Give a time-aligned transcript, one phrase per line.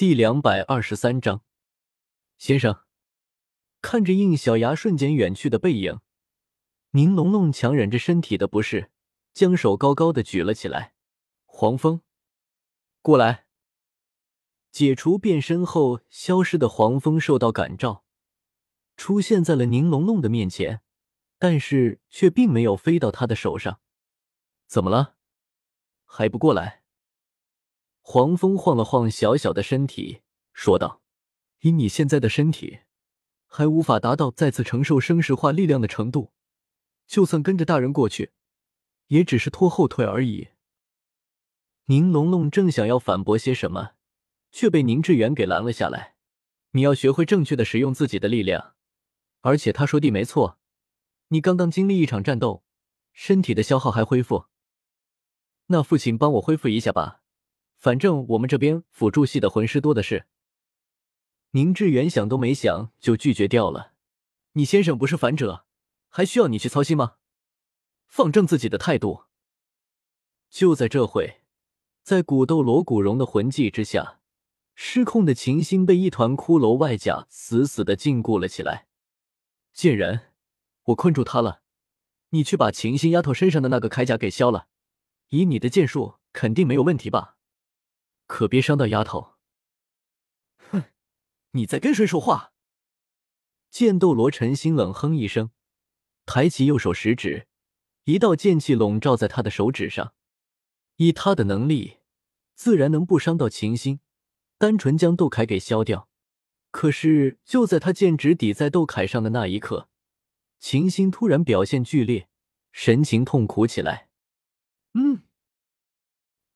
[0.00, 1.44] 第两百二十三章，
[2.38, 2.84] 先生，
[3.82, 6.00] 看着应小牙瞬间远去的背影，
[6.92, 8.90] 宁龙龙强忍着身体的不适，
[9.34, 10.94] 将手高高的举了起来。
[11.44, 12.00] 黄蜂，
[13.02, 13.44] 过来！
[14.72, 18.02] 解除变身后消失的黄蜂受到感召，
[18.96, 20.80] 出现在了宁龙龙的面前，
[21.38, 23.80] 但是却并没有飞到他的手上。
[24.66, 25.16] 怎么了？
[26.06, 26.79] 还不过来？
[28.12, 30.22] 黄蜂晃了晃小小的身体，
[30.52, 31.00] 说道
[31.62, 32.80] ：“以你现在的身体，
[33.46, 36.32] 还无法达到再次承受生石化力量的程度，
[37.06, 38.32] 就算跟着大人过去，
[39.06, 40.48] 也只是拖后腿而已。”
[41.86, 43.92] 宁龙龙正想要反驳些什么，
[44.50, 46.16] 却被宁致远给拦了下来。
[46.74, 48.74] “你要学会正确的使用自己的力量，
[49.42, 50.58] 而且他说的没错，
[51.28, 52.64] 你刚刚经历一场战斗，
[53.12, 54.46] 身体的消耗还恢复。
[55.66, 57.18] 那父亲帮我恢复一下吧。”
[57.80, 60.26] 反正我们这边辅助系的魂师多的是。
[61.52, 63.94] 宁致远想都没想就拒绝掉了。
[64.52, 65.64] 你先生不是凡者，
[66.10, 67.14] 还需要你去操心吗？
[68.06, 69.24] 放正自己的态度。
[70.50, 71.40] 就在这会，
[72.02, 74.20] 在古斗罗古荣的魂技之下，
[74.74, 78.88] 失控的秦心被一团骷髅外甲死死的禁锢了起来。
[79.72, 80.32] 贱人，
[80.84, 81.62] 我困住他了，
[82.28, 84.68] 你去把秦心丫头身上的那个铠甲给削了。
[85.30, 87.38] 以你的剑术，肯定没有问题吧？
[88.30, 89.34] 可别伤到丫头！
[90.70, 90.84] 哼，
[91.50, 92.52] 你在跟谁说话？
[93.70, 95.50] 剑斗罗陈心冷哼一声，
[96.26, 97.48] 抬起右手食指，
[98.04, 100.14] 一道剑气笼罩在他的手指上。
[100.96, 101.98] 以他的能力，
[102.54, 103.98] 自然能不伤到秦心，
[104.58, 106.08] 单纯将斗铠给削掉。
[106.70, 109.88] 可是就在他剑指抵在斗铠上的那一刻，
[110.60, 112.28] 秦心突然表现剧烈，
[112.70, 114.08] 神情痛苦起来。
[114.94, 115.24] 嗯，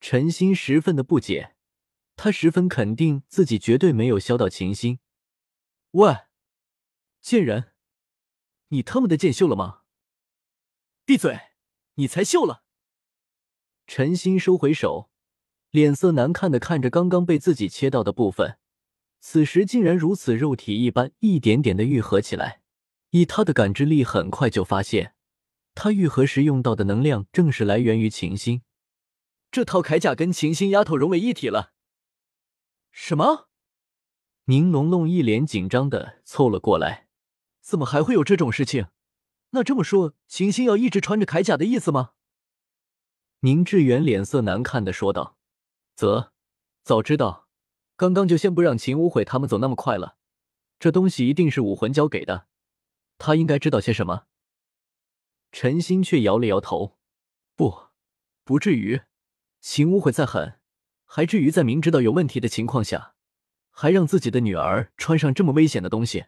[0.00, 1.53] 陈心十分的不解。
[2.16, 5.00] 他十分肯定自己绝对没有削到秦心。
[5.92, 6.16] 喂，
[7.20, 7.72] 贱人，
[8.68, 9.82] 你他妈的剑锈了吗？
[11.04, 11.38] 闭嘴，
[11.94, 12.62] 你才锈了！
[13.86, 15.10] 陈心收回手，
[15.70, 18.58] 脸色难看的看着刚刚被自己切到的部分，
[19.20, 22.62] 此时竟然如此肉体一般，一点点的愈合起来。
[23.10, 25.14] 以他的感知力，很快就发现，
[25.74, 28.62] 他愈合时用到的能量正是来源于秦心。
[29.50, 31.73] 这套铠甲跟秦心丫头融为一体了。
[32.96, 33.48] 什么？
[34.44, 37.08] 宁龙龙一脸紧张的凑了过来，
[37.60, 38.86] 怎么还会有这种事情？
[39.50, 42.12] 那这么说，秦心要一直穿着铠甲的意思吗？
[43.40, 45.36] 宁致远脸色难看的说道
[45.96, 46.30] ：“啧，
[46.84, 47.48] 早知道，
[47.96, 50.16] 刚刚就先不让秦无悔他们走那么快了。
[50.78, 52.46] 这东西一定是武魂交给的，
[53.18, 54.26] 他应该知道些什么。”
[55.50, 56.96] 陈心却摇了摇头
[57.56, 57.88] ：“不，
[58.44, 59.02] 不至于，
[59.60, 60.60] 秦无悔再狠。”
[61.14, 63.14] 还至于在明知道有问题的情况下，
[63.70, 66.26] 还让自己的女儿穿上这么危险的东西？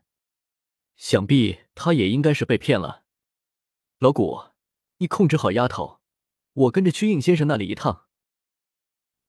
[0.95, 3.03] 想必他也应该是被骗了。
[3.99, 4.41] 老古，
[4.99, 5.99] 你控制好丫头，
[6.53, 8.05] 我跟着去应先生那里一趟。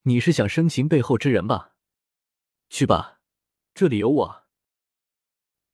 [0.04, 1.74] 你是想生擒背后之人吧？
[2.70, 3.22] 去吧，
[3.74, 4.44] 这里有我。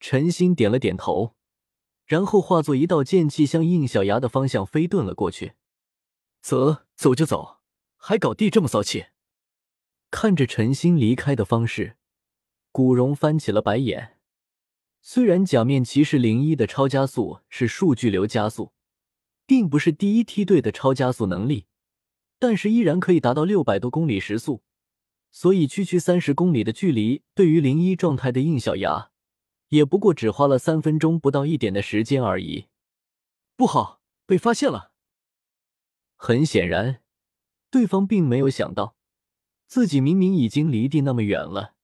[0.00, 1.36] 陈心点了点头，
[2.06, 5.56] 然后化作一道剑气向应小牙的方向飞遁了过去。
[6.40, 7.60] 走，走就走，
[7.98, 9.08] 还搞地这么骚气？
[10.16, 11.96] 看着陈心离开的方式，
[12.70, 14.16] 古荣翻起了白眼。
[15.02, 18.72] 虽然假面骑士零一的超加速是数据流加速，
[19.44, 21.66] 并不是第一梯队的超加速能力，
[22.38, 24.62] 但是依然可以达到六百多公里时速。
[25.32, 29.10] 所以区区三十公里的距离，对于零一状态的应小牙，
[29.70, 32.68] 也不过只花了三分钟不到一点的时间而已。
[33.56, 34.92] 不好，被发现了！
[36.14, 37.02] 很显然，
[37.68, 38.94] 对方并没有想到。
[39.66, 41.74] 自己明明已经离地那么远了，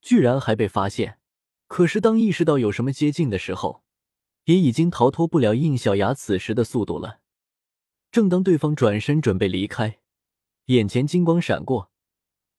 [0.00, 1.18] 居然还被发现。
[1.66, 3.84] 可是当意识到有什么接近的时候，
[4.44, 7.20] 也已经逃脱不了应小牙此时的速度了。
[8.10, 10.00] 正当对方转身准备离开，
[10.66, 11.92] 眼前金光闪过，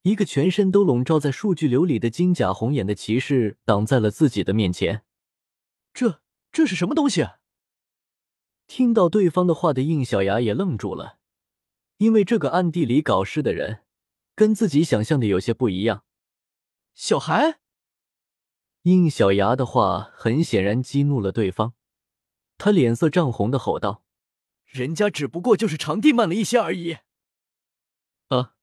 [0.04, 5.04] 一个全身都笼罩在数据流里的金甲红眼的骑士挡在了自己的面前。
[5.94, 6.22] 这
[6.54, 7.22] 这是什么东西？
[7.24, 7.40] 啊
[8.68, 11.18] 听到对方的话的应小牙也愣住了，
[11.98, 13.80] 因为这个暗地里搞事的人。
[14.42, 16.04] 跟自己想象的有些不一样，
[16.96, 17.60] 小孩。
[18.82, 21.74] 应小牙的话很显然激怒了对方，
[22.58, 24.04] 他脸色涨红的吼道
[24.66, 26.98] ：“人家只不过就是场地慢了一些而已。”
[28.30, 28.56] 啊！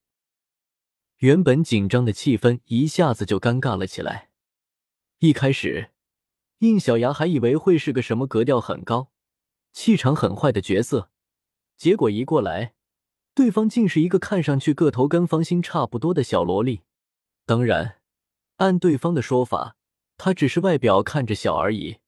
[1.18, 4.30] 原本紧张的气氛一下子就尴尬了起来。
[5.20, 5.92] 一开始，
[6.58, 9.12] 应小牙还以为会是个什么格调很高、
[9.72, 11.12] 气场很坏的角色，
[11.76, 12.74] 结果一过来。
[13.38, 16.82] 对方竟是一个看上去个头跟方心差不多的小萝莉，
[17.46, 18.00] 当然，
[18.56, 19.76] 按对方的说法，
[20.16, 21.98] 她只是外表看着小而已，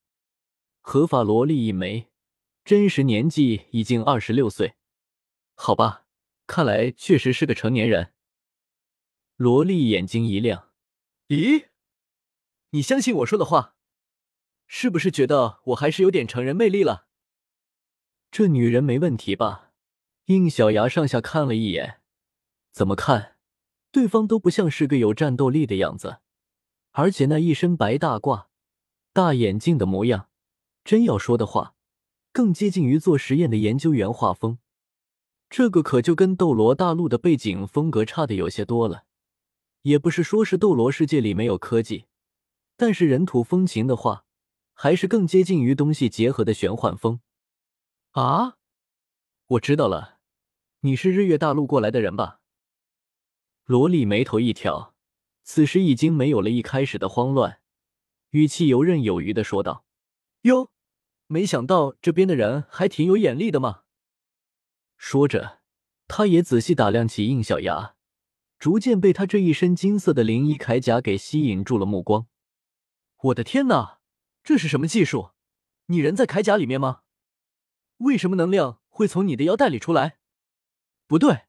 [0.80, 2.08] 合法萝莉一枚，
[2.64, 4.74] 真实年纪已经二十六岁。
[5.54, 6.04] 好吧，
[6.48, 8.12] 看来确实是个成年人。
[9.36, 10.70] 萝莉眼睛一亮
[11.30, 11.66] ：“咦，
[12.70, 13.76] 你相信我说的话？
[14.66, 17.06] 是不是觉得我还是有点成人魅力了？
[18.32, 19.68] 这女人没问题吧？”
[20.36, 22.00] 应小牙上下看了一眼，
[22.70, 23.36] 怎么看，
[23.90, 26.20] 对方都不像是个有战斗力的样子，
[26.92, 28.46] 而且那一身白大褂、
[29.12, 30.28] 大眼镜的模样，
[30.84, 31.74] 真要说的话，
[32.32, 34.58] 更接近于做实验的研究员画风。
[35.48, 39.06] 这个可就跟斗罗大陆的背景风格差的有些多了。
[39.82, 42.04] 也不是说是斗罗世界里没有科技，
[42.76, 44.24] 但是人土风情的话，
[44.74, 47.20] 还是更接近于东西结合的玄幻风。
[48.12, 48.58] 啊，
[49.48, 50.19] 我知道了，
[50.82, 52.40] 你是日月大陆过来的人吧？
[53.66, 54.94] 萝莉眉头一挑，
[55.42, 57.60] 此时已经没有了一开始的慌乱，
[58.30, 59.84] 语气游刃有余的说道
[60.42, 60.70] ：“哟，
[61.26, 63.82] 没想到这边的人还挺有眼力的嘛。”
[64.96, 65.58] 说着，
[66.08, 67.96] 他也仔细打量起应小牙。
[68.58, 72.26] 逐渐被他这一身金色的灵衣铠甲给吸引住了目光。
[73.24, 74.00] 我的天哪，
[74.42, 75.32] 这是什么技术？
[75.86, 77.02] 你人在铠甲里面吗？
[77.98, 80.19] 为什么能量会从你的腰带里出来？
[81.10, 81.46] 不对，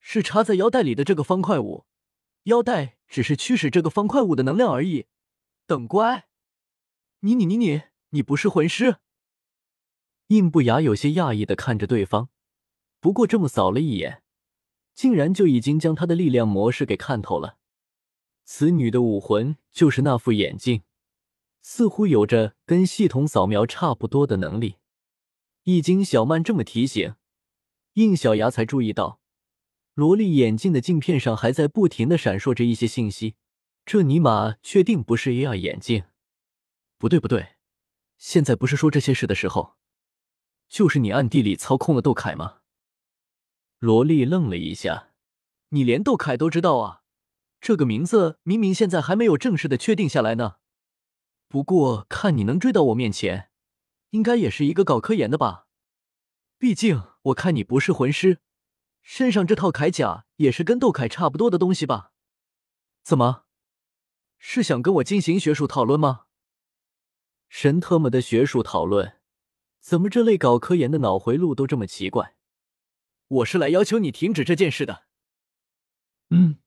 [0.00, 1.86] 是插在腰带里的这个方块物，
[2.42, 5.06] 腰带只是驱使这个方块物的能量而已。
[5.64, 6.26] 等乖，
[7.20, 8.96] 你你你你你不是魂师？
[10.26, 12.30] 印不雅有些讶异的看着对方，
[12.98, 14.24] 不过这么扫了一眼。
[14.92, 17.58] 竟然就已经将他的力量模式给看透了。
[18.44, 20.82] 此女的武魂就是那副眼镜，
[21.62, 24.78] 似乎有着跟系统扫描差不多的能力。
[25.62, 27.14] 一经小曼这么提醒，
[27.96, 29.20] 应小牙才注意到，
[29.94, 33.36] 萝莉眼镜的镜片上还在不停的闪烁着一些信息。
[33.86, 36.04] 这尼玛确定不是 AR 眼镜？
[36.98, 37.56] 不对不对，
[38.18, 39.76] 现在不是说这些事的时候。
[40.68, 42.58] 就是你暗地里操控了窦凯吗？
[43.78, 45.12] 萝莉愣了一下，
[45.70, 47.02] 你连窦凯都知道啊？
[47.62, 50.56] 这个名字明明现在还没有正式的确定下来呢。
[51.48, 53.48] 不过看你能追到我面前，
[54.10, 55.68] 应该也是一个搞科研的吧？
[56.58, 58.40] 毕竟我看你不是魂师，
[59.02, 62.12] 身上这套铠甲也是跟斗凯差不多的东西吧？
[63.02, 63.46] 怎么，
[64.38, 66.26] 是想跟我进行学术讨论吗？
[67.48, 69.18] 神特么的学术讨论，
[69.80, 72.36] 怎么这类搞科研的脑回路都这么奇怪？
[73.28, 75.06] 我是来要求你停止这件事的。
[76.30, 76.58] 嗯，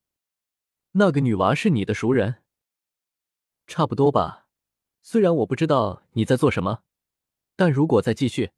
[0.91, 2.44] 那个女娃是你的熟人？
[3.65, 4.47] 差不多吧。
[5.01, 6.83] 虽然我不知道你在做什么，
[7.56, 8.51] 但如果再继续，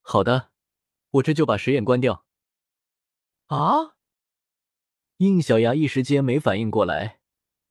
[0.00, 0.49] 好的，
[1.10, 2.24] 我这就把实验关掉。
[3.46, 3.96] 啊！
[5.18, 7.20] 应小牙一时间没反应过来，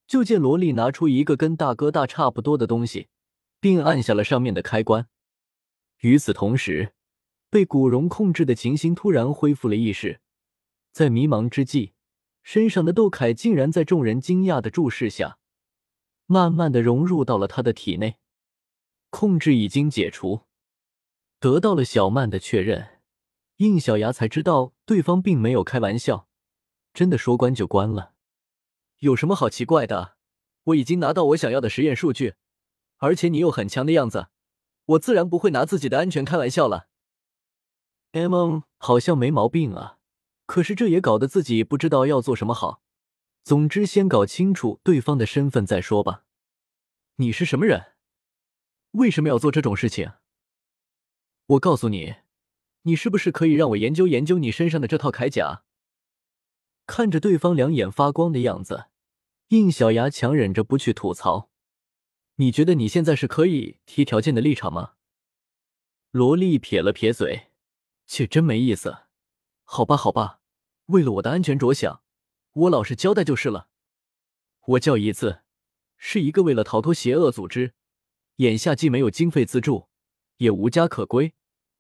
[0.08, 3.08] 就见萝莉拿出一个跟大哥大差不多的东西，
[3.60, 5.08] 并按下了上面的开关。
[6.00, 6.94] 与此同时。
[7.52, 10.22] 被古荣控制的秦心突然恢复了意识，
[10.92, 11.94] 在迷茫之际，
[12.44, 15.40] 身上的斗铠竟然在众人惊讶的注视下，
[16.28, 18.18] 慢慢的融入到了他的体内。
[19.10, 20.42] 控制已经解除，
[21.40, 22.99] 得到了小曼的确认，
[23.60, 26.30] 应小牙才知道对方并没有开玩笑，
[26.94, 28.14] 真的说关就关了。
[29.00, 30.16] 有什么好奇怪的？
[30.64, 32.36] 我已经拿到我想要的实验数据，
[33.00, 34.28] 而且你又很强的样子，
[34.86, 36.88] 我自然不会拿自己的安全开玩笑了。
[38.12, 39.98] M 好像没毛病啊，
[40.46, 42.82] 可是这也搞得自己不知道要做什么好。
[43.44, 46.24] 总之，先搞清楚对方的身份再说吧。
[47.18, 47.94] 你是什么人？
[48.92, 50.14] 为什么要做这种事情？
[51.48, 52.16] 我告诉你，
[52.84, 55.64] 你是不是可以让我研究研究你身上的这套铠甲？
[56.88, 58.86] 看着对方两眼发光的样子，
[59.50, 61.50] 应小牙强忍着不去吐槽。
[62.36, 64.94] 你觉得你现在是可以提条件的立场吗？
[66.12, 67.48] 萝莉撇了撇嘴。
[68.08, 69.04] 且真没意思，
[69.64, 70.40] 好吧，好吧，
[70.88, 72.02] 为了我的安全着想，
[72.54, 73.70] 我老实交代就是了。
[74.66, 75.44] 我叫一字，
[75.96, 77.76] 是一个为了逃脱邪恶组织，
[78.38, 79.90] 眼下既没有经费资助，
[80.38, 81.36] 也无家可归，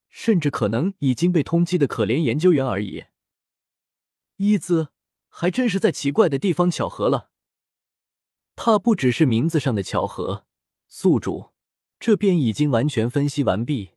[0.10, 3.06] 甚至可能已经被通缉的可怜研究员而已。
[4.38, 4.90] 一兹
[5.30, 7.30] 还真是在奇怪的地方巧合了，
[8.56, 10.46] 他不只是名字上的巧合，
[10.88, 11.52] 宿主
[12.00, 13.92] 这边已经完全分析完毕。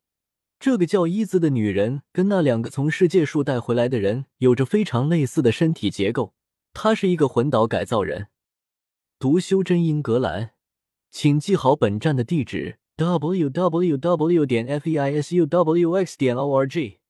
[0.61, 6.35] 这个叫伊兹的女人跟那两个从世界树带回来的人有着非常类似的身体结构。
[6.73, 8.29] 她是一个魂岛改造人。
[9.19, 10.55] 读修真英格兰，
[11.11, 14.47] 请记好本站的地址：w w w.
[14.47, 16.17] 点 f e i s u w x.
[16.17, 17.02] 点 o r g。